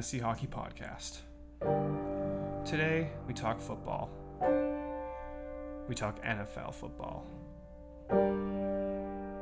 [0.00, 1.18] Dynasty Hockey Podcast.
[2.64, 4.08] Today, we talk football.
[5.90, 7.26] We talk NFL football.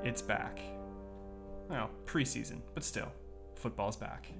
[0.02, 0.58] It's back.
[1.70, 3.12] Well, preseason, but still,
[3.54, 4.32] football's back.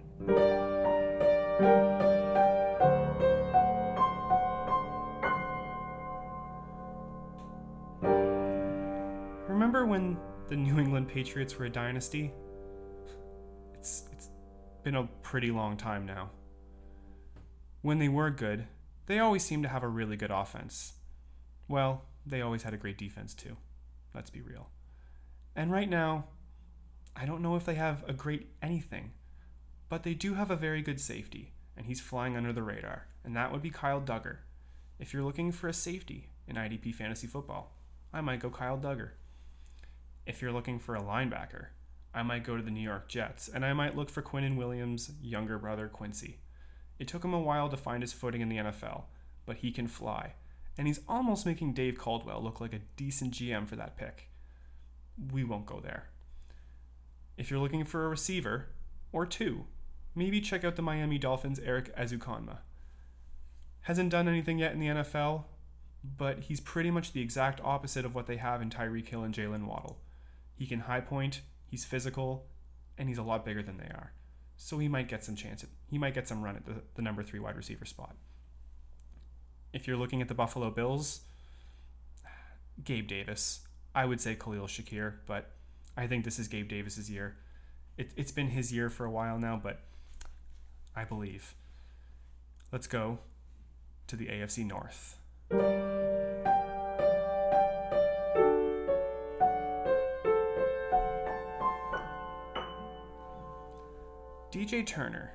[9.46, 12.32] Remember when the New England Patriots were a dynasty?
[14.82, 16.30] Been a pretty long time now.
[17.82, 18.66] When they were good,
[19.06, 20.94] they always seemed to have a really good offense.
[21.68, 23.56] Well, they always had a great defense too.
[24.14, 24.68] Let's be real.
[25.54, 26.26] And right now,
[27.16, 29.12] I don't know if they have a great anything,
[29.88, 33.34] but they do have a very good safety, and he's flying under the radar, and
[33.36, 34.38] that would be Kyle Dugger.
[34.98, 37.74] If you're looking for a safety in IDP fantasy football,
[38.12, 39.10] I might go Kyle Dugger.
[40.26, 41.68] If you're looking for a linebacker,
[42.14, 45.12] I might go to the New York Jets, and I might look for Quinnen Williams'
[45.22, 46.38] younger brother Quincy.
[46.98, 49.04] It took him a while to find his footing in the NFL,
[49.46, 50.34] but he can fly,
[50.76, 54.30] and he's almost making Dave Caldwell look like a decent GM for that pick.
[55.32, 56.08] We won't go there.
[57.36, 58.68] If you're looking for a receiver,
[59.12, 59.64] or two,
[60.14, 62.58] maybe check out the Miami Dolphins' Eric Ezukanma.
[63.82, 65.44] Hasn't done anything yet in the NFL,
[66.04, 69.34] but he's pretty much the exact opposite of what they have in Tyreek Hill and
[69.34, 69.98] Jalen Waddle.
[70.54, 72.46] He can high point, he's physical,
[72.96, 74.12] and he's a lot bigger than they are.
[74.56, 75.62] So he might get some chance.
[75.62, 78.16] At, he might get some run at the, the number three wide receiver spot.
[79.72, 81.20] If you're looking at the Buffalo Bills,
[82.84, 83.60] Gabe Davis.
[83.94, 85.50] I would say Khalil Shakir, but
[85.96, 87.36] I think this is Gabe Davis's year.
[87.96, 89.80] It, it's been his year for a while now, but
[90.94, 91.54] I believe.
[92.70, 93.18] Let's go
[94.06, 95.18] to the AFC North.
[104.50, 105.30] DJ Turner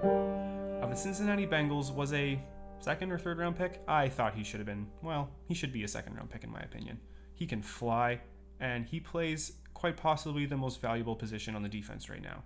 [0.00, 2.40] of the Cincinnati Bengals was a
[2.78, 3.82] second or third round pick.
[3.88, 6.52] I thought he should have been, well, he should be a second round pick in
[6.52, 7.00] my opinion.
[7.34, 8.20] He can fly,
[8.60, 12.44] and he plays quite possibly the most valuable position on the defense right now.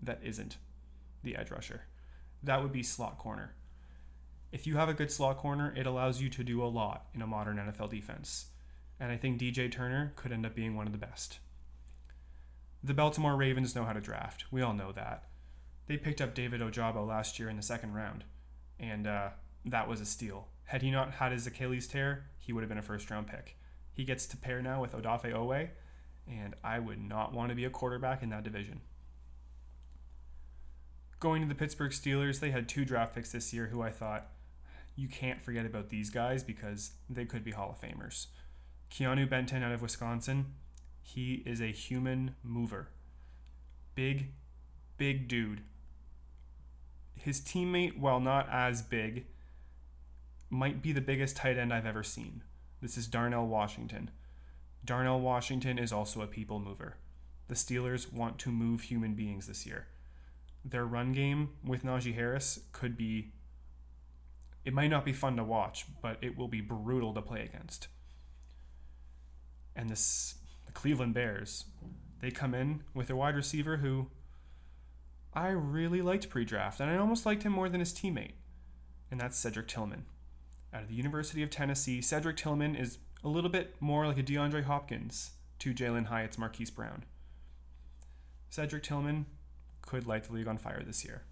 [0.00, 0.58] That isn't
[1.24, 1.82] the edge rusher.
[2.44, 3.56] That would be slot corner.
[4.52, 7.20] If you have a good slot corner, it allows you to do a lot in
[7.20, 8.46] a modern NFL defense.
[9.00, 11.40] And I think DJ Turner could end up being one of the best.
[12.84, 14.44] The Baltimore Ravens know how to draft.
[14.52, 15.24] We all know that.
[15.88, 18.24] They picked up David Ojabo last year in the second round,
[18.78, 19.30] and uh,
[19.64, 20.48] that was a steal.
[20.64, 23.56] Had he not had his Achilles tear, he would have been a first round pick.
[23.90, 25.70] He gets to pair now with Odafe Oweh,
[26.28, 28.82] and I would not want to be a quarterback in that division.
[31.20, 34.28] Going to the Pittsburgh Steelers, they had two draft picks this year who I thought
[34.94, 38.26] you can't forget about these guys because they could be Hall of Famers.
[38.90, 40.54] Keanu Benton out of Wisconsin,
[41.02, 42.88] he is a human mover.
[43.94, 44.32] Big,
[44.98, 45.62] big dude.
[47.22, 49.26] His teammate, while not as big,
[50.50, 52.42] might be the biggest tight end I've ever seen.
[52.80, 54.10] This is Darnell Washington.
[54.84, 56.96] Darnell Washington is also a people mover.
[57.48, 59.88] The Steelers want to move human beings this year.
[60.64, 63.32] Their run game with Najee Harris could be.
[64.64, 67.88] It might not be fun to watch, but it will be brutal to play against.
[69.74, 70.36] And this,
[70.66, 71.64] the Cleveland Bears,
[72.20, 74.08] they come in with a wide receiver who
[75.34, 78.32] I really liked pre draft, and I almost liked him more than his teammate,
[79.10, 80.06] and that's Cedric Tillman.
[80.72, 84.22] Out of the University of Tennessee, Cedric Tillman is a little bit more like a
[84.22, 87.04] DeAndre Hopkins to Jalin Hyatt's Marquise Brown.
[88.50, 89.26] Cedric Tillman
[89.82, 91.22] could light the league on fire this year.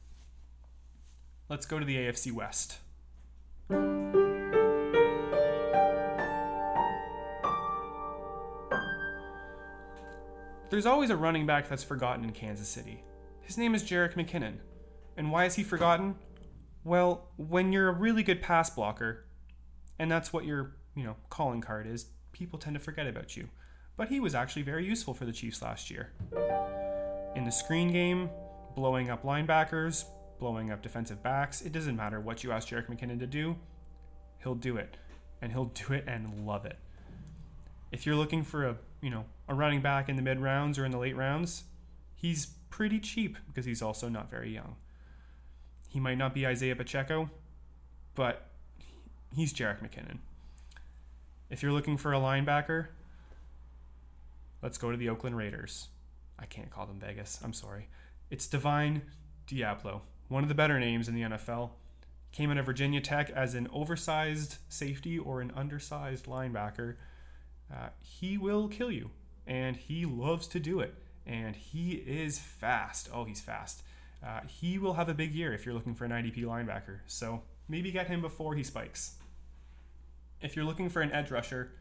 [1.49, 2.78] Let's go to the AFC West.
[10.69, 13.05] There's always a running back that's forgotten in Kansas City.
[13.47, 14.57] His name is Jerick McKinnon.
[15.16, 16.16] And why is he forgotten?
[16.83, 19.25] Well, when you're a really good pass blocker,
[20.01, 23.48] and that's what your, you know, calling card is, people tend to forget about you.
[23.97, 26.10] But he was actually very useful for the Chiefs last year.
[27.37, 28.31] In the screen game,
[28.75, 30.07] blowing up linebackers,
[30.41, 33.54] blowing up defensive backs, it doesn't matter what you ask Jerick McKinnon to do,
[34.43, 34.97] he'll do it.
[35.41, 36.78] And he'll do it and love it.
[37.93, 40.84] If you're looking for a, you know, a running back in the mid rounds or
[40.84, 41.63] in the late rounds,
[42.16, 44.77] he's pretty cheap because he's also not very young.
[45.89, 47.31] He might not be Isaiah Pacheco,
[48.15, 48.51] but
[49.34, 50.19] he's Jerick McKinnon.
[51.49, 52.89] If you're looking for a linebacker,
[54.61, 55.89] let's go to the Oakland Raiders.
[56.39, 57.41] I can't call them Vegas.
[57.43, 57.89] I'm sorry.
[58.31, 59.01] It's Divine
[59.49, 61.71] Deablo, one of the better names in the NFL.
[62.31, 66.97] Came out of Virginia Tech as an oversized safety or an undersized linebacker.
[67.72, 69.13] Uh, he will kill you,
[69.47, 70.95] and he loves to do it.
[71.27, 73.09] And he is fast.
[73.13, 73.83] Oh, he's fast.
[74.25, 77.01] Uh, he will have a big year if you're looking for an IDP linebacker.
[77.07, 79.17] So maybe get him before he spikes.
[80.41, 81.73] If you're looking for an edge rusher,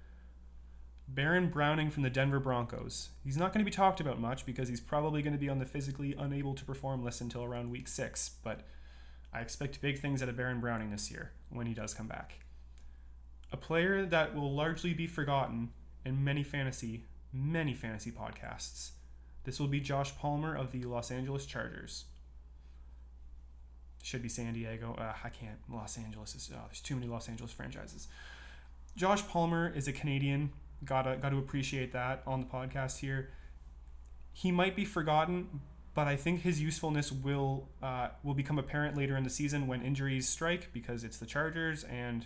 [1.08, 3.10] Baron Browning from the Denver Broncos.
[3.24, 5.60] He's not going to be talked about much because he's probably going to be on
[5.60, 8.62] the physically unable to perform list until around week six, but
[9.32, 12.40] I expect big things out of Baron Browning this year when he does come back.
[13.52, 15.70] A player that will largely be forgotten
[16.04, 18.92] in many fantasy, many fantasy podcasts.
[19.46, 22.06] This will be Josh Palmer of the Los Angeles Chargers.
[24.02, 24.96] Should be San Diego.
[24.98, 25.58] Uh, I can't.
[25.72, 26.52] Los Angeles is.
[26.54, 28.08] Oh, there's too many Los Angeles franchises.
[28.96, 30.52] Josh Palmer is a Canadian.
[30.84, 33.30] Gotta got to appreciate that on the podcast here.
[34.34, 35.62] He might be forgotten,
[35.94, 39.82] but I think his usefulness will uh, will become apparent later in the season when
[39.82, 42.26] injuries strike because it's the Chargers and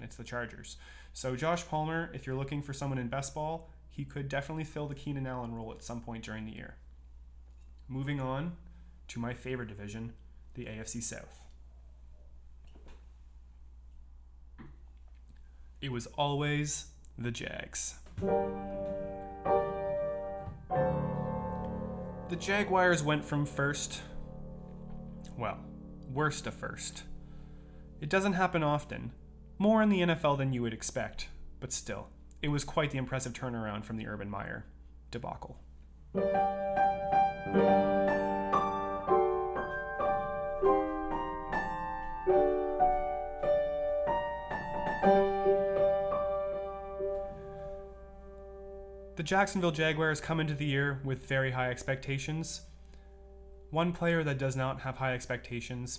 [0.00, 0.76] it's the Chargers.
[1.12, 4.86] So Josh Palmer, if you're looking for someone in best ball, he could definitely fill
[4.86, 6.74] the Keenan Allen role at some point during the year.
[7.88, 8.56] Moving on
[9.08, 10.12] to my favorite division,
[10.52, 11.40] the AFC South.
[15.80, 17.94] It was always the Jags.
[22.28, 24.02] The Jaguars went from first,
[25.38, 25.58] well,
[26.12, 27.04] worst to first.
[28.02, 29.12] It doesn't happen often,
[29.58, 31.28] more in the NFL than you would expect,
[31.60, 32.08] but still,
[32.46, 34.64] it was quite the impressive turnaround from the Urban Meyer
[35.10, 35.56] debacle.
[49.16, 52.60] The Jacksonville Jaguars come into the year with very high expectations.
[53.70, 55.98] One player that does not have high expectations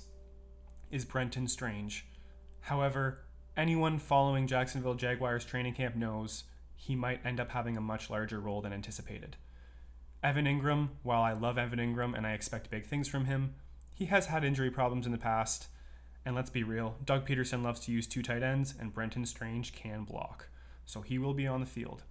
[0.91, 2.07] is Brenton Strange.
[2.61, 3.26] However,
[3.57, 6.43] anyone following Jacksonville Jaguars training camp knows
[6.75, 9.35] he might end up having a much larger role than anticipated.
[10.23, 13.55] Evan Engram, while I love Evan Engram and I expect big things from him,
[13.93, 15.67] he has had injury problems in the past.
[16.23, 19.73] And let's be real, Doug Pederson loves to use two tight ends, and Brenton Strange
[19.73, 20.49] can block.
[20.85, 22.03] So he will be on the field.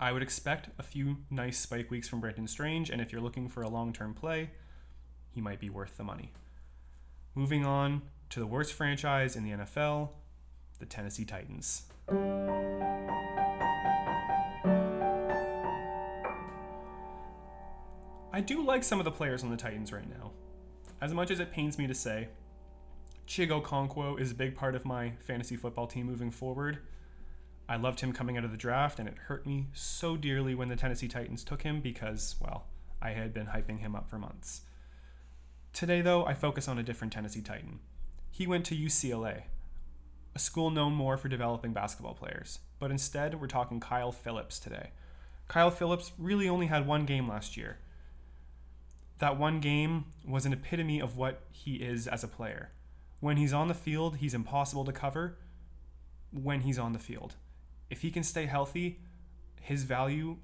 [0.00, 3.48] I would expect a few nice spike weeks from Brenton Strange, and if you're looking
[3.48, 4.50] for a long term play,
[5.30, 6.32] he might be worth the money.
[7.34, 10.10] Moving on to the worst franchise in the NFL,
[10.78, 11.84] the Tennessee Titans.
[18.32, 20.30] I do like some of the players on the Titans right now.
[21.00, 22.28] As much as it pains me to say,
[23.26, 26.78] Chigo Okonkwo is a big part of my fantasy football team moving forward.
[27.68, 30.68] I loved him coming out of the draft, and it hurt me so dearly when
[30.68, 32.64] the Tennessee Titans took him because, well,
[33.02, 34.62] I had been hyping him up for months.
[35.72, 37.80] Today, though, I focus on a different Tennessee Titan.
[38.30, 39.42] He went to UCLA,
[40.34, 44.90] a school known more for developing basketball players, but instead, we're talking Kyle Philips today.
[45.48, 47.78] Kyle Philips really only had one game last year.
[49.18, 52.70] That one game was an epitome of what he is as a player.
[53.20, 55.38] When he's on the field, he's impossible to cover
[56.30, 57.34] when he's on the field
[57.90, 59.00] if he can stay healthy,
[59.60, 60.36] his value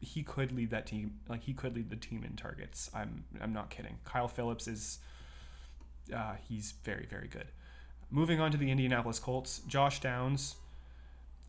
[0.00, 2.90] he could lead that team like he could lead the team in targets.
[2.94, 3.98] I'm I'm not kidding.
[4.04, 4.98] Kyle Philips is
[6.14, 7.46] uh, he's very very good.
[8.14, 10.54] Moving on to the Indianapolis Colts, Josh Downs.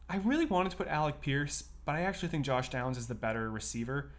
[0.09, 3.13] I really wanted to put Alec Pierce, but I actually think Josh Downs is the
[3.13, 4.09] better receiver.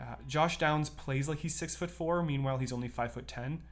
[0.00, 2.22] Uh, Josh Downs plays like he's six foot four.
[2.22, 3.62] Meanwhile, he's only five foot ten.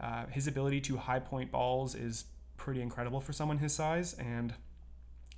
[0.00, 2.24] Uh, his ability to high point balls is
[2.56, 4.54] pretty incredible for someone his size, and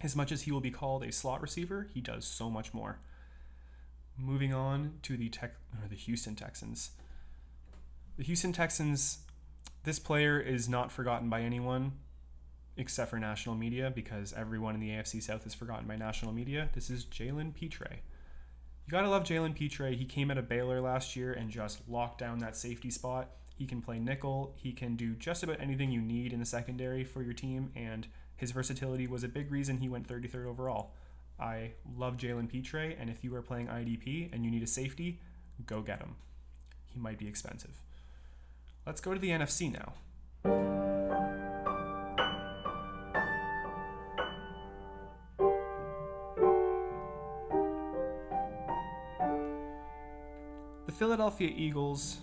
[0.00, 2.98] as much as he will be called a slot receiver, he does so much more.
[4.16, 5.56] Moving on to the tech
[5.90, 6.92] the Houston Texans.
[8.16, 9.18] The Houston Texans,
[9.84, 11.92] this player is not forgotten by anyone
[12.78, 16.70] except for national media because everyone in the AFC South is forgotten by national media.
[16.72, 17.98] This is Jalen Pitre.
[18.86, 19.90] You gotta love Jalen Pitre.
[19.90, 23.32] He came out of Baylor last year and just locked down that safety spot.
[23.54, 24.54] He can play nickel.
[24.56, 28.06] He can do just about anything you need in the secondary for your team, and
[28.36, 30.92] his versatility was a big reason he went 33rd overall.
[31.40, 35.20] I love Jalen Pitre, and if you are playing IDP and you need a safety,
[35.66, 36.14] go get him.
[36.86, 37.82] He might be expensive.
[38.86, 41.47] Let's go to the NFC now.
[50.98, 52.18] Philadelphia Eagles,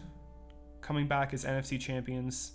[0.81, 2.51] coming back as NFC champions,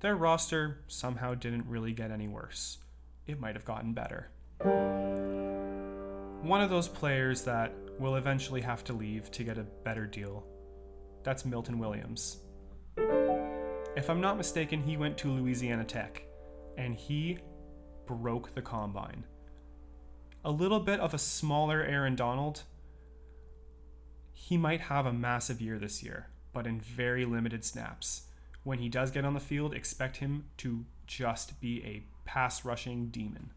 [0.00, 2.76] their roster somehow didn't really get any worse
[3.26, 4.28] it might have gotten better.
[6.42, 10.44] One of those players that will eventually have to leave to get a better deal.
[11.22, 12.36] That's Milton Williams.
[13.96, 16.22] If I'm not mistaken, he went to Louisiana Tech
[16.76, 17.38] and he
[18.06, 19.24] broke the combine.
[20.44, 22.64] A little bit of a smaller Aaron Donald.
[24.38, 28.26] He might have a massive year this year, but in very limited snaps.
[28.64, 33.08] When he does get on the field, expect him to just be a pass rushing
[33.08, 33.50] demon.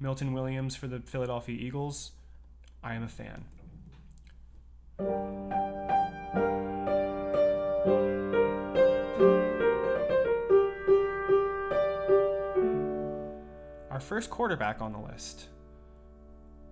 [0.00, 2.12] Milton Williams for the Philadelphia Eagles,
[2.82, 3.44] I am a fan.
[13.90, 15.48] Our first quarterback on the list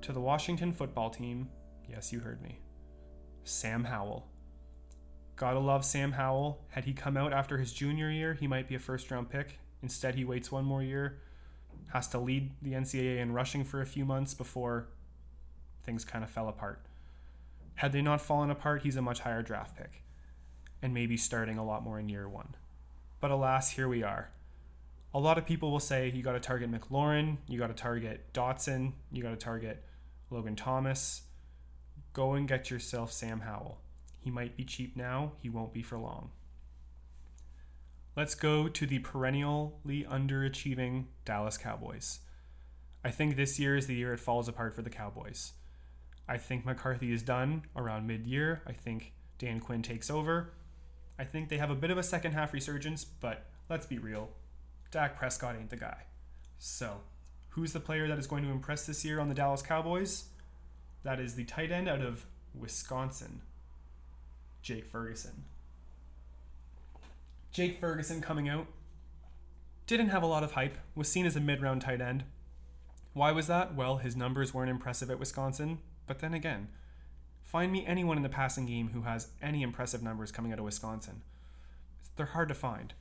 [0.02, 1.50] to the Washington football team,
[1.90, 2.61] yes, you heard me,
[3.46, 4.26] Sam Howell.
[5.36, 6.64] Gotta love Sam Howell.
[6.70, 9.58] Had he come out after his junior year, he might be a first round pick.
[9.82, 11.18] Instead, he waits one more year,
[11.92, 14.88] has to lead the NCAA in rushing for a few months before
[15.84, 16.86] things kind of fell apart.
[17.76, 20.02] Had they not fallen apart, he's a much higher draft pick
[20.82, 22.54] and maybe starting a lot more in year one.
[23.20, 24.30] But alas, here we are.
[25.14, 28.32] A lot of people will say you got to target McLaurin, you got to target
[28.32, 29.82] Dotson, you got to target
[30.30, 31.22] Logan Thomas.
[32.16, 33.76] Go and get yourself Sam Howell.
[34.18, 36.30] He might be cheap now, he won't be for long.
[38.16, 42.20] Let's go to the perennially underachieving Dallas Cowboys.
[43.04, 45.52] I think this year is the year it falls apart for the Cowboys.
[46.26, 48.62] I think McCarthy is done around mid year.
[48.66, 50.54] I think Dan Quinn takes over.
[51.18, 54.30] I think they have a bit of a second half resurgence, but let's be real.
[54.90, 56.04] Dak Prescott ain't the guy.
[56.58, 57.00] So,
[57.50, 60.30] who's the player that is going to impress this year on the Dallas Cowboys?
[61.06, 63.42] That is the tight end out of Wisconsin,
[64.60, 65.44] Jake Ferguson.
[67.52, 68.66] Jake Ferguson coming out
[69.86, 72.25] didn't have a lot of hype, was seen as a mid round tight end.
[73.12, 73.76] Why was that?
[73.76, 76.66] Well, his numbers weren't impressive at Wisconsin, but then again,
[77.44, 80.64] find me anyone in the passing game who has any impressive numbers coming out of
[80.64, 81.22] Wisconsin.
[82.16, 82.94] They're hard to find.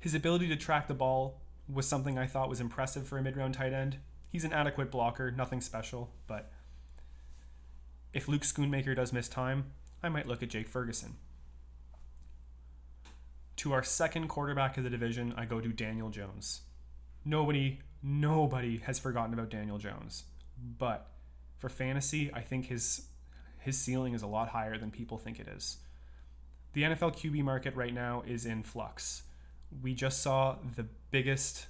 [0.00, 1.40] His ability to track the ball
[1.72, 3.98] was something I thought was impressive for a mid round tight end.
[4.28, 6.50] He's an adequate blocker, nothing special, but
[8.12, 11.16] if Luke Schoonmaker does miss time, I might look at Jake Ferguson.
[13.56, 16.62] To our second quarterback of the division, I go to Daniel Jones.
[17.24, 20.24] Nobody, nobody has forgotten about Daniel Jones.
[20.78, 21.10] But
[21.58, 23.06] for fantasy, I think his
[23.58, 25.76] his ceiling is a lot higher than people think it is.
[26.72, 29.24] The NFL QB market right now is in flux.
[29.82, 31.66] We just saw the biggest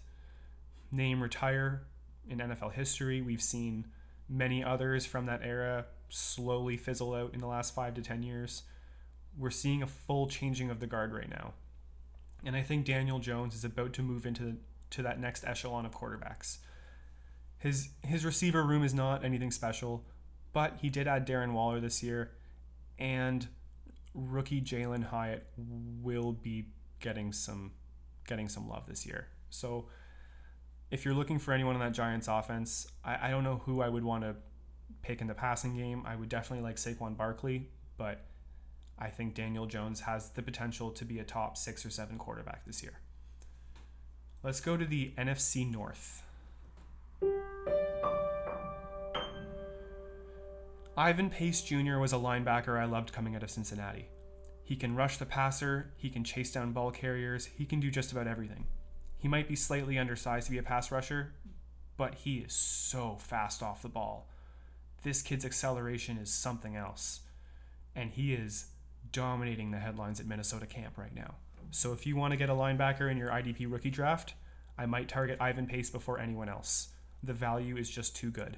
[0.93, 1.83] name retire
[2.29, 3.21] in NFL history.
[3.21, 3.89] We've seen
[4.29, 8.63] many others from that era slowly fizzle out in the last five to 10 years.
[9.39, 11.55] We're seeing a full changing of the guard right now.
[12.45, 14.57] And I think Daniel Jones is about to move into
[14.91, 16.59] to that next echelon of quarterbacks.
[17.59, 20.05] His his receiver room is not anything special,
[20.53, 22.33] but he did add Darren Waller this year,
[22.99, 23.47] and
[24.15, 27.73] rookie Jalin Hyatt will be getting some
[28.27, 29.29] getting some love this year.
[29.51, 29.87] So
[30.91, 33.89] if you're looking for anyone in that Giants offense, I, I don't know who I
[33.89, 34.37] would want to
[35.03, 36.05] pick in the passing game.
[36.07, 38.23] I would definitely like Saquon Barkley, but
[38.99, 42.67] I think Daniel Jones has the potential to be a top six or seven quarterback
[42.67, 43.01] this year.
[44.43, 46.23] Let's go to the NFC North.
[50.97, 51.99] Ivan Pace Jr.
[51.99, 54.09] was a linebacker I loved coming out of Cincinnati.
[54.63, 58.13] He can rush the passer, he can chase down ball carriers, he can do just
[58.13, 58.67] about everything.
[59.19, 61.33] He might be slightly undersized to be a pass rusher,
[61.97, 64.30] but he is so fast off the ball.
[65.03, 67.21] This kid's acceleration is something else.
[67.95, 68.67] And he is
[69.13, 71.35] dominating the headlines at Minnesota camp right now.
[71.71, 74.35] So if you want to get a linebacker in your IDP rookie draft,
[74.77, 76.89] I might target Ivan Pace before anyone else.
[77.23, 78.57] The value is just too good.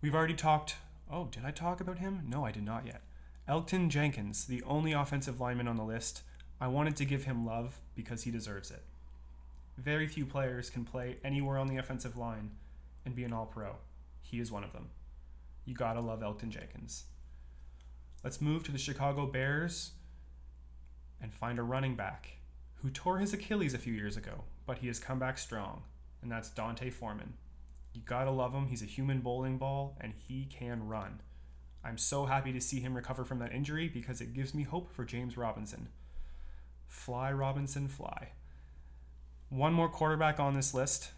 [0.00, 0.76] We've already talked.
[1.10, 2.22] Oh, did I talk about him?
[2.28, 3.02] No, I did not yet.
[3.48, 6.22] Elgton Jenkins, the only offensive lineman on the list.
[6.60, 8.82] I wanted to give him love because he deserves it.
[9.76, 12.50] Very few players can play anywhere on the offensive line
[13.04, 13.76] and be an all pro.
[14.24, 14.88] He is one of them.
[15.66, 17.04] You gotta love Elgton Jenkins.
[18.24, 19.92] Let's move to the Chicago Bears
[21.20, 22.38] and find a running back
[22.76, 25.82] who tore his Achilles a few years ago, but he has come back strong,
[26.22, 27.34] and that's D'Onta Foreman.
[27.92, 28.68] You gotta love him.
[28.68, 31.20] He's a human bowling ball, and he can run.
[31.84, 34.90] I'm so happy to see him recover from that injury because it gives me hope
[34.90, 35.88] for James Robinson.
[36.88, 38.30] Fly, Robinson, fly.
[39.50, 41.12] One more quarterback on this list.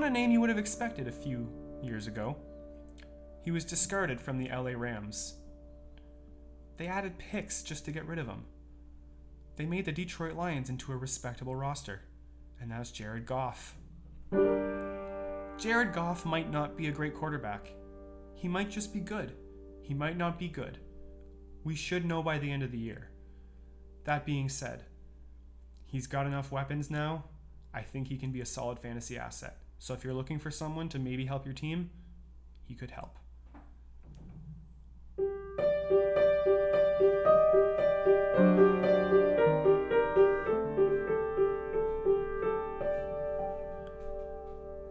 [0.00, 1.46] Not a name you would have expected a few
[1.82, 2.34] years ago.
[3.42, 5.34] He was discarded from the LA Rams.
[6.78, 8.44] They added picks just to get rid of him.
[9.56, 12.00] They made the Detroit Lions into a respectable roster,
[12.58, 13.76] and that's Jared Goff.
[15.58, 17.70] Jared Goff might not be a great quarterback.
[18.34, 19.34] He might just be good.
[19.82, 20.78] He might not be good.
[21.62, 23.10] We should know by the end of the year.
[24.04, 24.84] That being said,
[25.84, 27.24] he's got enough weapons now.
[27.74, 29.59] I think he can be a solid fantasy asset.
[29.82, 31.88] So if you're looking for someone to maybe help your team,
[32.62, 33.16] he could help.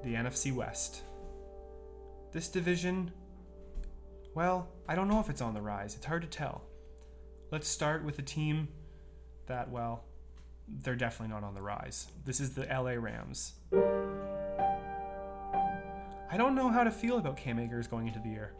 [0.03, 1.03] The NFC West.
[2.31, 3.11] This division,
[4.33, 5.95] well, I don't know if it's on the rise.
[5.95, 6.63] It's hard to tell.
[7.51, 8.69] Let's start with a team
[9.45, 10.05] that, well,
[10.67, 12.07] they're definitely not on the rise.
[12.25, 13.53] This is the LA Rams.
[16.31, 18.53] I don't know how to feel about Cam Akers going into the year.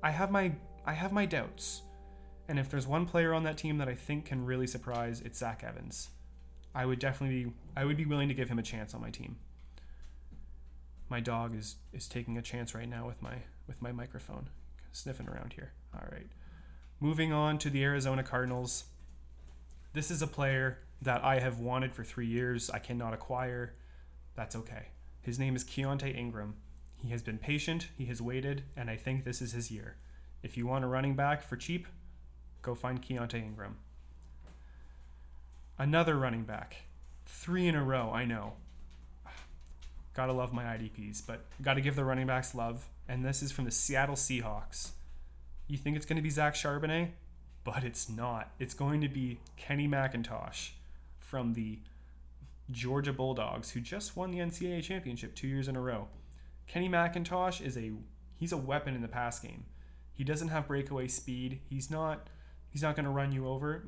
[0.00, 0.52] I have my
[0.86, 1.82] I have my doubts.
[2.46, 5.38] And if there's one player on that team that I think can really surprise, it's
[5.40, 6.10] Zach Evans.
[6.74, 9.10] I would definitely be I would be willing to give him a chance on my
[9.10, 9.36] team.
[11.08, 14.48] My dog is is taking a chance right now with my with my microphone,
[14.92, 15.72] sniffing around here.
[15.92, 16.28] All right.
[17.00, 18.84] Moving on to the Arizona Cardinals.
[19.94, 22.70] This is a player that I have wanted for three years.
[22.70, 23.74] I cannot acquire.
[24.36, 24.88] That's okay.
[25.20, 26.54] His name is Keaontay Ingram.
[27.02, 29.96] He has been patient, he has waited, and I think this is his year.
[30.42, 31.86] If you want a running back for cheap,
[32.62, 33.76] go find Keaontay Ingram.
[35.78, 36.82] Another running back.
[37.24, 38.54] Three in a row, I know.
[40.14, 42.88] Gotta love my IDPs, but gotta give the running backs love.
[43.08, 44.90] And this is from the Seattle Seahawks.
[45.68, 47.10] You think it's gonna be Zach Charbonnet?
[47.62, 48.50] But it's not.
[48.58, 50.70] It's going to be Kenny McIntosh
[51.20, 51.78] from the
[52.70, 56.08] Georgia Bulldogs, who just won the NCAA championship two years in a row.
[56.68, 57.90] Kenny McIntosh is a
[58.36, 59.64] he's a weapon in the pass game.
[60.12, 61.60] He doesn't have breakaway speed.
[61.68, 62.28] He's not
[62.70, 63.86] he's not going to run you over,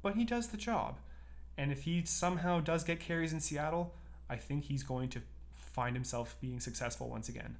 [0.00, 0.98] but he does the job.
[1.58, 3.94] And if he somehow does get carries in Seattle,
[4.30, 5.20] I think he's going to
[5.54, 7.56] find himself being successful once again.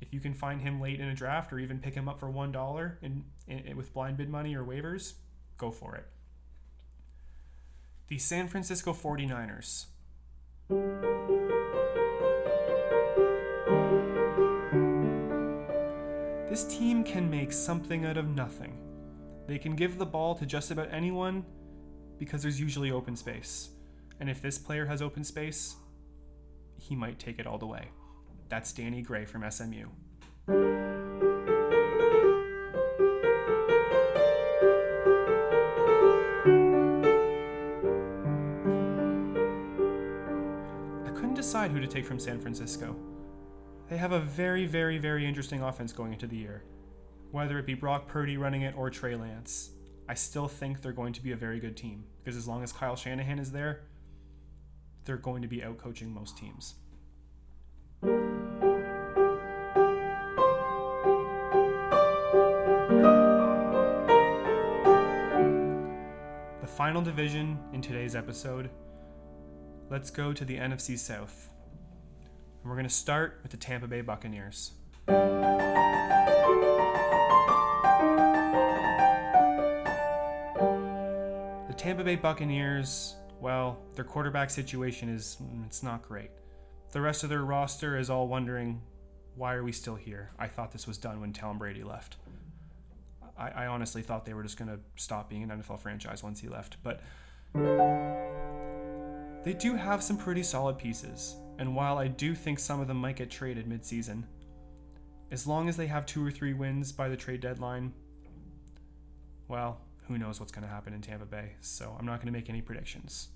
[0.00, 2.28] If you can find him late in a draft or even pick him up for
[2.30, 3.24] one dollar in,
[3.76, 5.14] with blind bid money or waivers,
[5.58, 6.06] go for it.
[8.08, 9.86] The San Francisco 49ers.
[16.52, 18.76] This team can make something out of nothing.
[19.46, 21.46] They can give the ball to just about anyone
[22.18, 23.70] because there's usually open space.
[24.20, 25.76] And if this player has open space,
[26.76, 27.88] he might take it all the way.
[28.50, 29.86] That's Danny Gray from SMU.
[41.06, 42.94] I couldn't decide who to take from San Francisco.
[43.88, 46.64] They have a very, very, very interesting offense going into the year.
[47.30, 49.70] Whether it be Brock Purdy running it or Trey Lance,
[50.08, 52.72] I still think they're going to be a very good team because as long as
[52.72, 53.82] Kyle Shanahan is there,
[55.04, 56.74] they're going to be outcoaching most teams.
[66.60, 68.70] The final division in today's episode.
[69.90, 71.51] Let's go to the NFC South.
[72.62, 74.70] And we're going to start with the Tampa Bay Buccaneers.
[75.06, 75.14] The
[81.76, 86.30] Tampa Bay Buccaneers, well, their quarterback situation is mm, it's not great.
[86.92, 88.80] The rest of their roster is all wondering,
[89.34, 90.30] why are we still here?
[90.38, 92.16] I thought this was done when Tom Brady left.
[93.36, 96.38] I, I honestly thought they were just going to stop being an NFL franchise once
[96.40, 97.00] he left, but
[99.42, 101.34] they do have some pretty solid pieces.
[101.58, 104.24] And while I do think some of them might get traded midseason,
[105.30, 107.92] as long as they have two or three wins by the trade deadline,
[109.48, 111.52] well, who knows what's going to happen in Tampa Bay.
[111.60, 113.28] So I'm not going to make any predictions.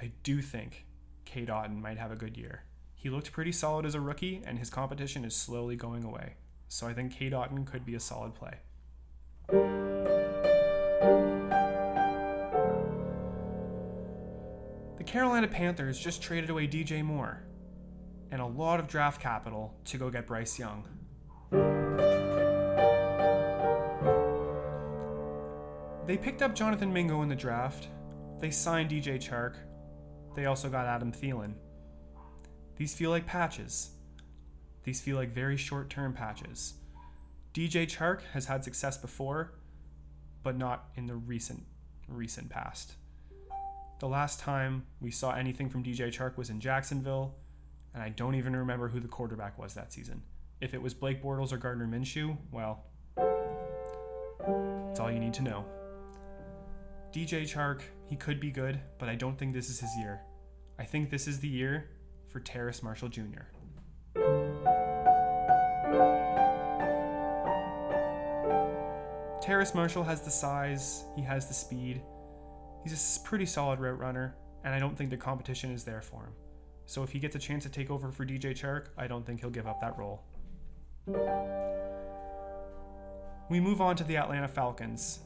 [0.00, 0.84] I do think
[1.24, 2.64] Cade Otton might have a good year.
[2.94, 6.34] He looked pretty solid as a rookie, and his competition is slowly going away.
[6.68, 9.85] So I think Cade Otton could be a solid play.
[15.06, 17.44] Carolina Panthers just traded away DJ Moore
[18.32, 20.86] and a lot of draft capital to go get Bryce Young.
[26.06, 27.88] They picked up Jonathan Mingo in the draft.
[28.40, 29.56] They signed DJ Chark.
[30.34, 31.54] They also got Adam Thielen.
[32.76, 33.90] These feel like patches.
[34.82, 36.74] These feel like very short term patches.
[37.54, 39.54] DJ Chark has had success before,
[40.42, 41.64] but not in the recent
[42.08, 42.94] recent past.
[43.98, 47.34] The last time we saw anything from DJ Chark was in Jacksonville,
[47.94, 50.22] and I don't even remember who the quarterback was that season.
[50.60, 52.84] If it was Blake Bortles or Gardner Minshew, well,
[53.16, 55.64] that's all you need to know.
[57.10, 60.20] DJ Chark, he could be good, but I don't think this is his year.
[60.78, 61.88] I think this is the year
[62.28, 63.44] for Terrace Marshall Jr.
[69.40, 72.02] Terrace Marshall has the size, he has the speed.
[72.88, 76.22] He's a pretty solid route runner, and I don't think the competition is there for
[76.22, 76.32] him.
[76.84, 79.40] So if he gets a chance to take over for DJ Chark, I don't think
[79.40, 80.22] he'll give up that role.
[83.50, 85.18] We move on to the Atlanta Falcons.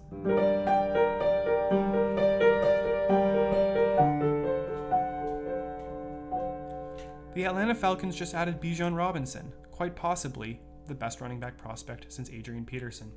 [7.35, 12.31] The Atlanta Falcons just added Bijan Robinson, quite possibly the best running back prospect since
[12.31, 13.12] Adrian Peterson.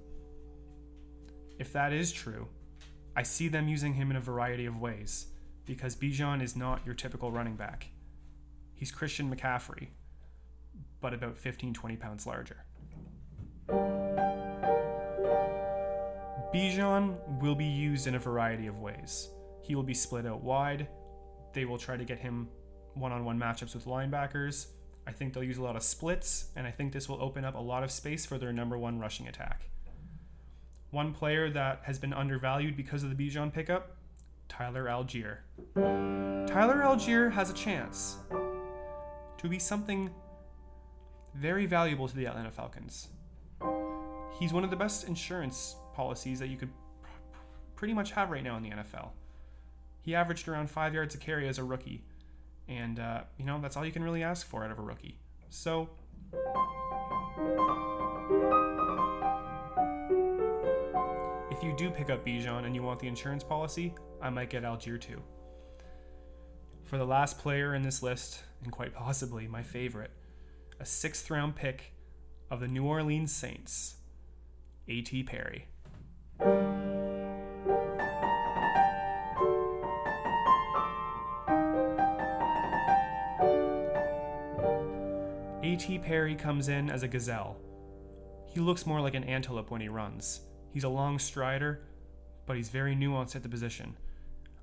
[1.59, 2.49] If that is true,
[3.15, 5.27] I see them using him in a variety of ways,
[5.65, 7.89] because Bijan is not your typical running back.
[8.73, 9.89] He's Christian McCaffrey,
[10.99, 12.65] but about 15 20 pounds larger.
[16.53, 19.29] Bijan will be used in a variety of ways.
[19.61, 20.87] He will be split out wide.
[21.53, 22.49] They will try to get him
[22.95, 24.67] one on one matchups with linebackers.
[25.05, 27.55] I think they'll use a lot of splits, and I think this will open up
[27.55, 29.69] a lot of space for their number one rushing attack.
[30.93, 33.97] One player that has been undervalued because of the Bijan pickup
[34.47, 35.37] Tyler Allgeier.
[35.75, 38.17] Tyler Allgeier has a chance
[39.39, 40.11] to be something
[41.33, 43.07] very valuable to the Atlanta Falcons.
[44.39, 46.69] He's one of the best insurance policies that you could
[47.75, 49.13] pretty much have right now in the NFL.
[50.03, 52.03] He averaged around five yards a carry as a rookie,
[52.67, 55.17] and uh, you know that's all you can really ask for out of a rookie.
[55.49, 55.89] So.
[61.63, 64.63] If you do pick up Bijan and you want the insurance policy, I might get
[64.63, 65.21] Allgeier too.
[66.83, 70.11] For the last player in this list, and quite possibly my favorite,
[70.81, 71.93] a sixth round pick
[72.51, 73.95] of the New Orleans Saints,
[74.89, 75.23] A.T.
[75.23, 75.67] Perry.
[85.63, 85.99] A.T.
[85.99, 87.55] Perry comes in as a gazelle.
[88.47, 90.41] He looks more like an antelope when he runs.
[90.73, 91.81] He's a long strider,
[92.47, 93.95] but he's very nuanced at the position.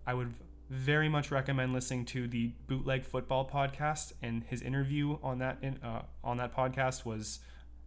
[0.07, 0.35] I would
[0.69, 5.79] very much recommend listening to the Bootleg Football podcast, and his interview on that in,
[5.83, 7.39] uh, on that podcast was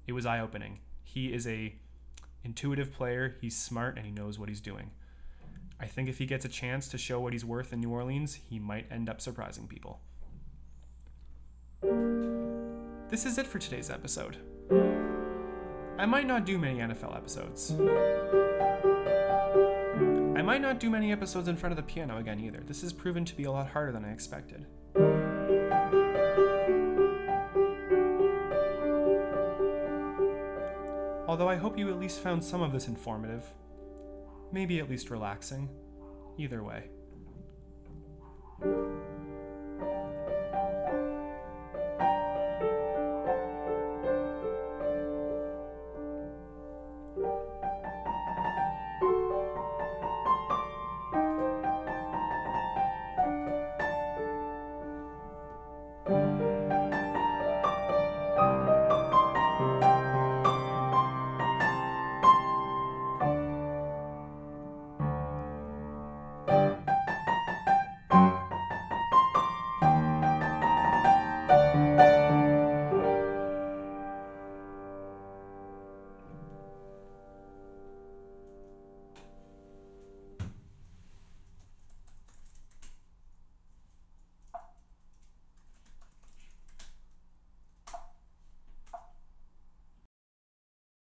[0.08, 0.80] it was eye opening.
[1.04, 1.76] He is a
[2.44, 3.36] intuitive player.
[3.42, 4.92] He's smart and he knows what he's doing.
[5.80, 8.36] I think if he gets a chance to show what he's worth in New Orleans,
[8.50, 10.00] he might end up surprising people.
[13.10, 14.38] This is it for today's episode.
[15.98, 17.72] I might not do many NFL episodes.
[20.36, 22.62] I might not do many episodes in front of the piano again either.
[22.66, 24.66] This has proven to be a lot harder than I expected.
[31.28, 33.46] Although I hope you at least found some of this informative.
[34.52, 35.70] Maybe at least relaxing.
[36.38, 36.90] Either way.